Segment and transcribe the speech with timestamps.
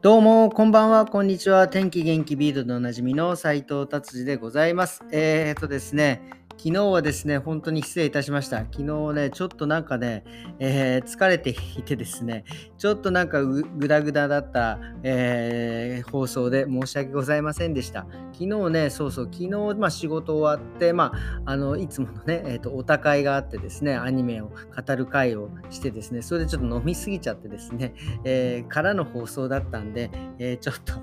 [0.00, 1.66] どうも、こんばんは、こんにちは。
[1.66, 5.02] 天気元気ビートでおなじみの斉藤達治でございます。
[5.10, 6.22] えー、っとですね、
[6.58, 8.58] 昨日はですね、本当に失礼いたしました。
[8.58, 10.24] 昨日ね、ちょっとなんかね、
[10.58, 11.54] えー、疲れてい
[11.84, 12.44] てですね、
[12.78, 18.08] ちょっとなんかぐだぐだだった、えー、放送で申し訳ございませんでした。
[18.32, 21.12] 昨日ね、そうそう、昨日、まあ、仕事終わって、ま
[21.44, 30.94] あ、あのいつものね、えーと、お高いがあってですね、アニメを語る会をしてですね、それでちょっと飲みすぎちゃってですね、えー、からの放送だったんで、え、ちょっと、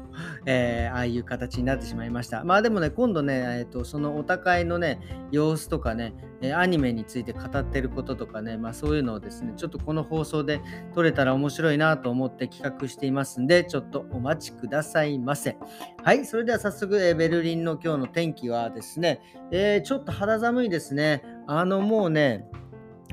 [0.45, 2.43] えああいう形になってしまいました。
[2.43, 4.99] まあでもね、今度ね、えーと、そのお高いのね、
[5.45, 6.13] 様子とかね、
[6.55, 10.61] アニメについて語ってることとかね、まあそういうのをですね、ちょっとこの放送で
[10.93, 15.57] 撮れたら面白いなと思って企画していますんで、ちょっとお待ちくださいませ。
[16.03, 21.23] はい、それでは早速、え、ベルリンの今日の天気はですね、えー、ちょっと肌寒いですね。
[21.47, 22.47] あのもうね、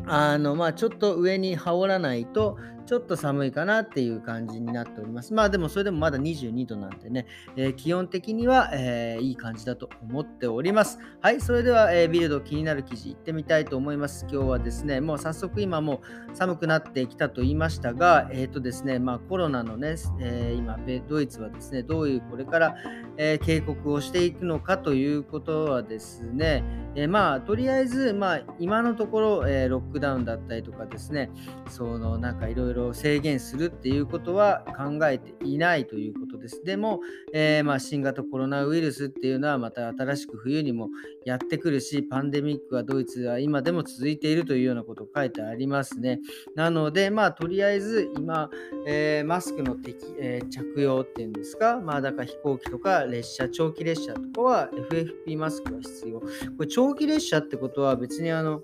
[0.06, 5.32] あのまあちょっと上に羽織らないとちょっと寒いかなっていう感じになっております。
[5.34, 7.26] まあでもそれでもまだ22度なんでね、
[7.56, 10.98] えー、気温的には、えー、いい感じだと思っております。
[11.20, 14.26] はい、それでは、えー、ビルド気になる記事いってみたいと思います。
[14.30, 22.76] 今日はですね、もう早速今もう寒くなってきたと言いましたが、えっ、とですね、まあコロナのね、え今、ドイツはですね、どういうこれから、
[23.16, 26.64] え警告をしていくのかということはですね、
[26.94, 31.30] えまあとりあえず、まあ今のところ、えロックダウンだったりとかですね、
[31.68, 36.62] そのなんかいろいろいろ制限するっていうことは考えていないということです。
[36.64, 37.00] でも、
[37.32, 40.88] えー、まあ、新型コロナウイルスっていうのはまた新しく冬にも
[41.24, 46.18] やってくるし、パンデミックはドイツは今でも続いているというようなことを書いてありますね。
[46.54, 48.50] なので、まあ、とりあえず今、
[48.86, 56.20] えー、マスクの適、えー、着用っていうんですか、まあ、だから飛行機とか列車、長期列車とかは FFP マスクが必要。
[56.20, 56.26] こ
[56.60, 58.62] れ長期列車ってことは別にあの、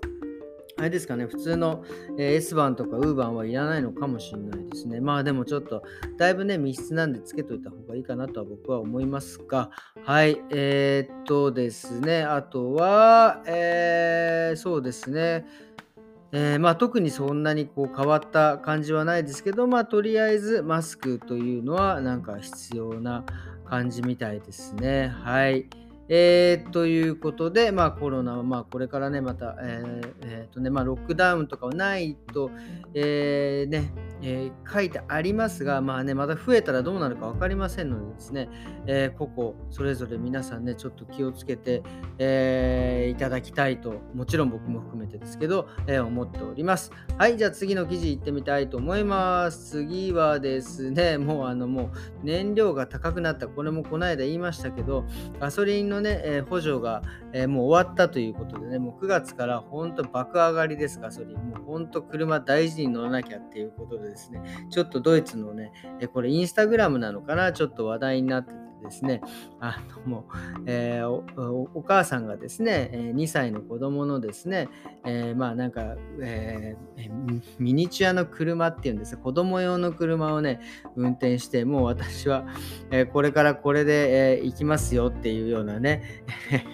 [0.79, 1.83] あれですかね、普通の、
[2.17, 5.01] S 版とか U 版はいらないのかもしれないですね。
[5.01, 5.83] まあでもちょっと、
[6.17, 9.71] だいぶね、密室なんでつけといた方がいいかなとは僕は思いますが、
[10.05, 15.45] はい、えー、っとですね、あとは、えー、そうですね、
[16.31, 23.25] えー、まあ、特にそんなにこう変わった感じはないですけど、まあ、とりあえずマスクというのはなんか必要な
[23.65, 25.07] 感じみたいですね。
[25.09, 25.67] はい。
[26.09, 32.49] えー、ということで、まあ、コロナは、まあ、これからね、また、えーえー、とねまあ、ロックダウンとかはないと、
[32.95, 38.49] えーねえー、書いてありますが、まあね、また増えたらどうなるか分かりませんのでですね、
[38.85, 41.83] えー、個々それぞれ皆さんね、ちょっと気をつけて、
[42.17, 46.91] えー、いただきたいと、もちろん僕も含めてですけど、えー、思っております。
[47.17, 49.69] はい、じゃあ次の記事いってみたいと思います。
[49.69, 55.05] 次はですね、もうあのもう燃料が高くなった、これもこの間言いましたけど、
[55.39, 57.01] ガソリンのね、えー、補助が、
[57.33, 61.37] えー、もう終わったということでね、もう9月から本当爆上がりです、ガソリン。
[61.37, 69.21] もう本当車大事に乗らなきゃっていうことでですね、ちょっとドイツのね、えこれインスタグラムなのかな、ちょっと話題になっててですね、
[69.59, 70.25] あのも
[70.57, 74.69] う、えー、おお母さんがですね、2歳の子供のですね、
[75.05, 80.59] えー、まあなんか、えー、ミニチュアの車っていうんです子供用の車をね、
[80.95, 82.45] 運転して、もう私は、
[82.91, 86.23] えこれからこれで、え行きますよっていうようなね、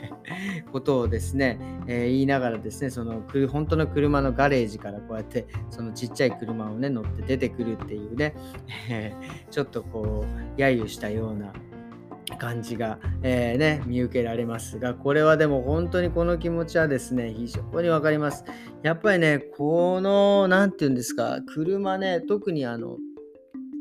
[0.71, 8.35] ことをですね、え言いながらですね、その本当の車のガレージからこうやってそのちっちゃい車をね乗って出てくるっていうね、
[9.49, 10.25] ちょっとこ
[10.57, 11.53] う揶揄したような
[12.35, 18.43] 感じが、えー、ね、見受けられますが、これはでも本当にこの気持ちはですね、非常にわかります。
[18.83, 22.97] やっぱりね、この、何て言うんですか、車ね、特にあの、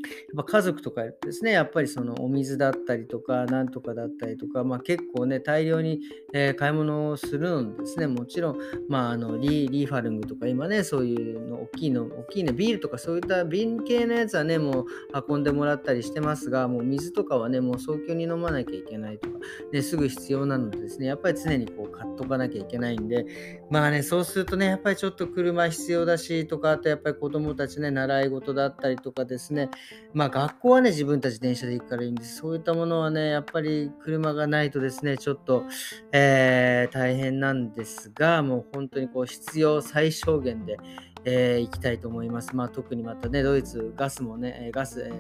[0.04, 6.00] やっぱ家族とかですね、やっぱりそのお水だったりとか、なんとかだったりとか、まあ、結構ね、大量に、
[6.32, 14.86] えー、買い物をするのですね、もちろん、まあ、あのリリーファルングとか、今ね、そういうの、大きいの、大きいね、ビールとかそういった瓶系のやつはね、もう
[15.28, 19.38] 運んでもらったりしてますが、もう水とかはね、もう早急に飲まなきゃいけないとか、
[19.72, 23.26] ね、すぐ必要なのでですね、やっぱり常にこう買っとかなきゃいけないんで、
[23.70, 29.70] まあね、そうするとね、やっぱりちょっと車必要だしとか、あとやっぱり子供たちね、習い事だったりとかですね、
[30.12, 32.36] まあ学校はね、自分たち電車で行くからいいんです。
[32.36, 35.64] そういったものはね、やっぱり車がないとですね、ちょっと、
[36.12, 40.78] えー、大変なんですが、もう本当にこう必要最小限で、
[41.24, 42.54] えー、行きたいと思います。
[42.54, 45.10] まあ、特にまたね、ドイツ、ガスもね、ガス、え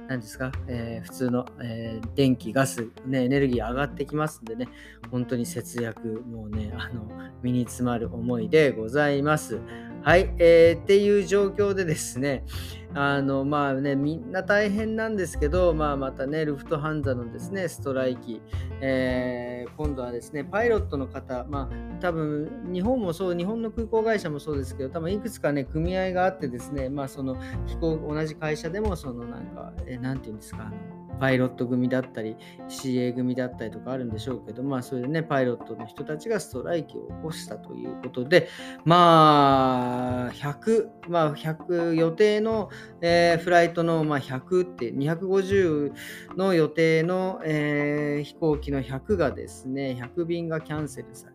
[0.00, 4.68] ー、何ですか、えー、普通の、えー、電気、ガス、ね、エネルギー上がってきますんでね、
[5.10, 7.08] 本当に節約、もうね、あの、
[7.42, 9.60] 身に詰まる思いでございます。
[10.04, 12.44] はい、えー、っていう状況でですね、
[12.92, 18.42] あのまあね、みんな大変なんですけど、まあ、またね、ルフトハンザのですね、ストライキ、
[18.82, 32.36] えー、今度はですね、パイロットの方、まあ、多分日本もそう、日本の空港会社もそうですけど、多分いくつかね、組合があってですね、まあ、その飛行、同じ会社でも、そのなんか、えー、なんていうんですか、あのパイロット組だったり
[32.68, 38.48] CA 組だったりとかあるんでしょうけど、まあ、それでね、パイロットの人たちがストライキを起こしたということで、
[38.84, 42.70] まあ、100、まあ、100予定の、
[43.00, 45.92] えー、フライトの、まあ、100って、250
[46.36, 51.33] の予定の、えー、飛行機の100がですね、100便がキャンセルされ。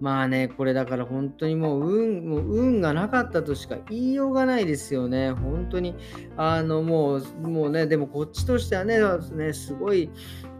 [0.00, 5.32] まあね、これだから本当にもう運もう運がなかったとしか言いようがないですよね。
[5.32, 5.96] 本当に。
[6.36, 8.98] あのもう、もうね、でもこっちとしてはね、
[9.32, 10.10] ねすごい、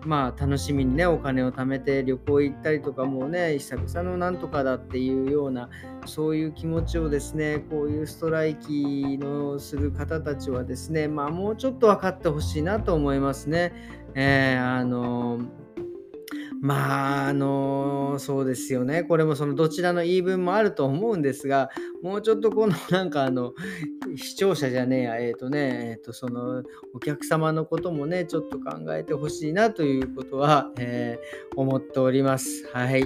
[0.04, 5.70] まあ楽しみにね、お金を貯めて旅行行ったりとかもうね、久々のなんとかだっていうような、
[6.04, 13.72] そういう気持ちをですね、こういうストライキのする方たちはですね、まあもうちょっと分かってほしいなと思いますね。
[14.14, 15.67] えー、あのー
[16.60, 19.04] まあ、あのそうですよね。
[19.04, 21.70] これもそのどちらの言い分もあると思うんですが、
[22.02, 23.54] もうちょっとこのなんかあの、
[24.16, 26.64] 視聴者じゃねえや、えっ、ー、とね、えっ、ー、とその
[26.94, 32.68] お客様のこともね、ちょっと考えてほしいなということは、えー、思っております。
[32.72, 33.04] はい。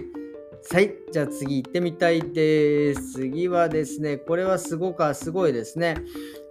[0.71, 0.95] はい。
[1.11, 3.15] じゃあ次行ってみたいです。
[3.15, 5.97] 次はですね、これはすごく、すごいですね。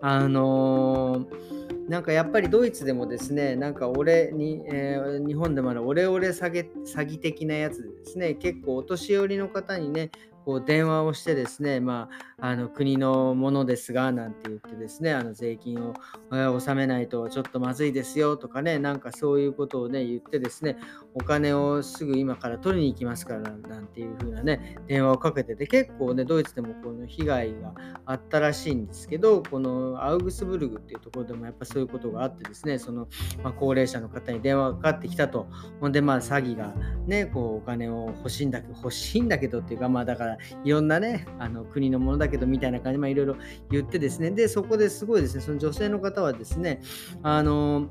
[0.01, 10.12] あのーなんかやっぱりドイツでもですね、なんか俺に、えー、日本でもあのオレオレ詐欺的なやつですね、結構お年寄りの方にね、
[10.45, 12.09] こう電話をしてですね、ま
[12.39, 15.93] あ、あの国のものですが、なんて言ってですね、あの税金を
[16.31, 20.77] 納めないとちょっとまずいですよとかね、なんかそういうことをね、言ってですね、
[21.13, 27.73] お金をすぐ今から取りに行きますからなんていう風なね、電話をかけてて、結構ね、ドイツでもこの被害が
[28.05, 33.07] あったらしいんですけど、このアウグスブルグっていうところでもやっぱそういうことがあってですね、その、
[33.44, 35.47] まあ、高齢者の方に電話がかかってきたと、
[35.79, 36.73] ほんでまあ詐欺が
[37.05, 40.31] ね、こうお金を欲しいんだけど、欲しいんだけどっていうか、まあだから
[40.63, 43.36] いろんなね、あの国のものだけどみたいな感じで、まあ、いろいろ
[43.69, 46.81] 言ってですね、で、そこですごいですね、その女性の方はですね、
[47.24, 47.89] あの、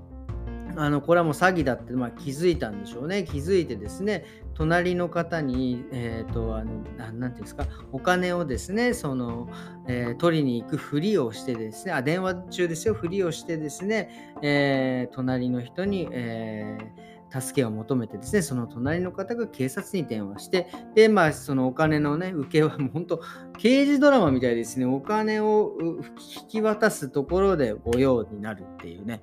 [0.77, 3.25] あのこれはもう詐欺だって、まあ、気づいたんでしょうね。
[3.25, 9.49] 気づいてですね、隣の方に、えーと、あのななんていうんですか、お金をですね、その、
[9.89, 23.21] えー、取りに行くふりをしてですね、あ、電話中ですよ、ふりをしてですね、えー、隣の人に、えー助けを求めてですね、その隣の方が警察に電話して、で、まあ、そのお金のね、受けはもう本当、
[23.59, 29.23] 刑事ドラマみたいですね、お金を引き渡すところで御用になるっていうね、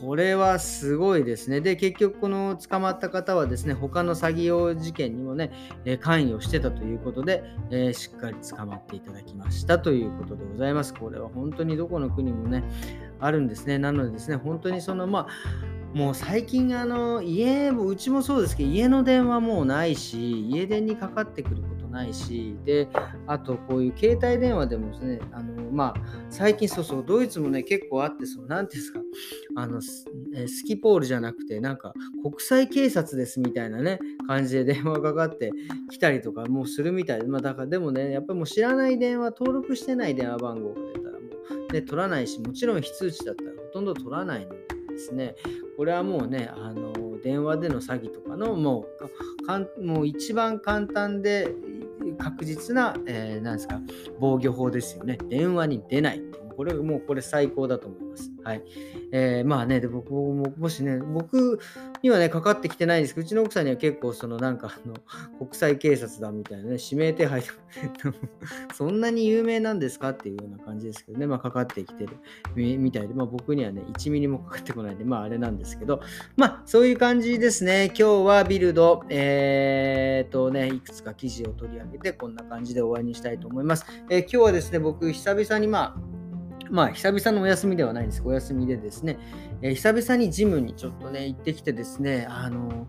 [0.00, 1.60] これはすごいですね。
[1.60, 5.50] で、結局、この捕まった方はですね、他の詐欺用事件にもね、
[5.84, 10.92] え関与してたということで、えー、しっかり捕まっていただきましたということでございます。
[10.92, 12.64] これは本当にどこの国もね、
[13.20, 13.78] あるんですね。
[13.78, 15.26] なのでですね、本当にその、まあ、
[15.96, 22.86] もう最近あの家うちもそうですけど家の電話もうないし家電にかかってくることないしで
[23.26, 29.00] あとこういう携帯電話でもですねあのまあ最近そうそうドイツもね結構あってその何ていうんですか
[29.56, 30.04] あのス
[30.66, 35.50] キポールじゃなくてなんか国際警察ですみたいなね感じで電話かかって
[35.90, 41.18] きたりとかもうするみたいでまあだからでもねやっぱりもう知らない電話登録してない電話番号が出たらも
[41.70, 45.36] うね取らないしもちろん非通知だったらほとんど取らないのでですね、
[45.76, 48.86] これはもうね、あの電話での詐欺とかのも
[49.40, 51.54] うかんもう一番簡単で
[52.18, 53.80] 確実な、えー、なんですか
[54.18, 55.18] 防御法ですよね。
[55.28, 56.22] 電話に出ない。
[56.56, 58.30] これもうこれ最高だと思います。
[58.42, 58.62] はい。
[59.12, 61.58] えー、まあね、で僕も、もしね、僕
[62.02, 64.94] にはね、かかってきてないんですけど、うちの奥さんには結構、そのなんか、あの、
[65.38, 67.42] 国際警察だみたいなね、指名手配
[68.74, 72.16] そんなに有名なんですかっていうような感じですけどね、まあ、かかってきてる
[72.54, 76.00] みたいで、まあ、僕にはね、1ミリもかかってこないんで、まあ、あれなんですけど、
[76.36, 77.86] まあ、そういう感じですね。
[77.86, 83.84] 今日はビルド、えー、っとね、いくつか記事を取り上げて、こんな感じで終わりにしたいと思います。
[84.08, 86.15] えー、今日はですね、僕、久々にまあ、
[86.70, 88.22] まあ、久々のお休みではないんです。
[88.24, 89.18] お休みでですね、
[89.62, 92.86] えー、久々にジムにちょっとね、行ってきてですね、あの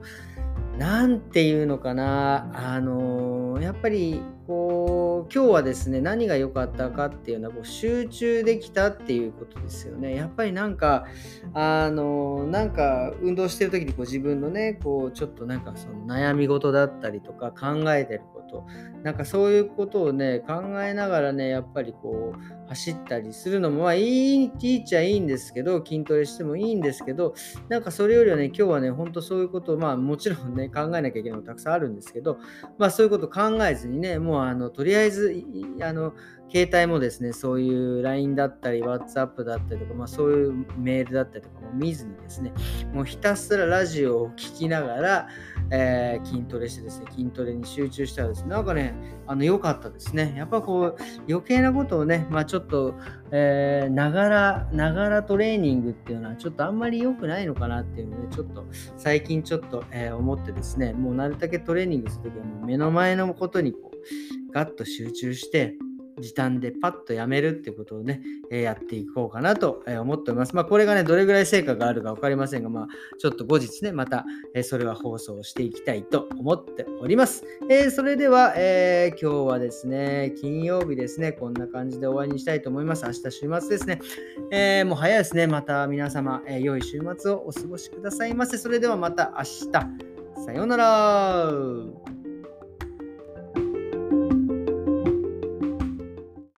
[0.78, 10.16] なんていうのかな、あのやっぱり、こう、今日はですね、何が良かったかっていうのは、こう集中できたっていうことですよね。
[10.16, 11.08] やっぱりなんか、
[11.54, 18.66] あのなんか、運動してる時にこう自分のね、こう、ちょっとなんかその悩み事だったりとか、考えてると。
[19.04, 27.34] なんかそういうことをね、考えながらね、やっぱりこう、走ったりするのも、まあいい、いいっちゃいいんですけど、筋トレしてもいいんですけど、
[27.70, 32.40] なんかそれよりはね、今日はね、ほんとそういうことを、まあもちろんね、考えなきゃいけないことたくさんあるんですけど、
[32.78, 35.44] まあそういうこと考えずにね、もうあの、とりあえず、
[35.82, 36.14] あの、
[36.50, 42.54] 携帯もですね、そういう LINE だったり、WhatsApp だったりとか、まあ、そういうメールだったりとかも見ずにですね、
[42.94, 45.28] もうひたすらラジオを聴きながら、
[45.72, 48.94] えー、筋トレしてですね、筋トレに集中したらですね、なんかね、
[49.26, 50.34] あの良かったですね。
[50.38, 50.96] やっぱこう、
[51.30, 52.96] 余計なことをね、まあちょっと、
[53.32, 65.76] え、ながら、ながらトレーニングっていうのはちょっとあんまり良くないのかなっていうので、ちょっと最近ちょっと、えー、思ってですね、もうなるだけトレーニングするときはもう目の前のことにこう、ガッと集中して、
[66.20, 68.22] 時短でパッとやめるってことをね、
[68.52, 70.56] えやっていこうかなと思っております。
[70.56, 77.44] まあ、これがね、どれぐらい成果があるか分かりませんが、まあ、ちょっと後日ね、また、えそれは放送していきたいと思っております。
[77.70, 83.06] えー、それでは、えー、今日はですね、金曜日ですね、こんな感じで終わりにしたいと思います。
[83.06, 84.00] 明日週末ですね。
[84.52, 85.48] えー、もう早いですね。
[85.48, 88.58] また皆様、えー良い週末をお過ごしくださいませ。
[88.58, 90.18] それではまた明日。
[90.46, 92.17] さようなら。